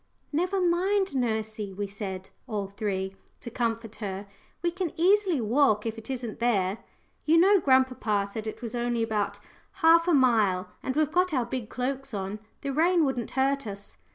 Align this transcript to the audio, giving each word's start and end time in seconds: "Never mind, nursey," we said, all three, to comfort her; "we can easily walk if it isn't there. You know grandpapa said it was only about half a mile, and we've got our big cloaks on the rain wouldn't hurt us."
"Never 0.33 0.59
mind, 0.59 1.15
nursey," 1.15 1.71
we 1.71 1.85
said, 1.85 2.31
all 2.47 2.65
three, 2.69 3.15
to 3.39 3.51
comfort 3.51 3.97
her; 3.97 4.25
"we 4.63 4.71
can 4.71 4.91
easily 4.99 5.39
walk 5.39 5.85
if 5.85 5.95
it 5.95 6.09
isn't 6.09 6.39
there. 6.39 6.79
You 7.23 7.37
know 7.37 7.59
grandpapa 7.59 8.25
said 8.25 8.47
it 8.47 8.63
was 8.63 8.73
only 8.73 9.03
about 9.03 9.37
half 9.73 10.07
a 10.07 10.13
mile, 10.15 10.69
and 10.81 10.95
we've 10.95 11.11
got 11.11 11.35
our 11.35 11.45
big 11.45 11.69
cloaks 11.69 12.15
on 12.15 12.39
the 12.61 12.73
rain 12.73 13.05
wouldn't 13.05 13.29
hurt 13.37 13.67
us." 13.67 13.97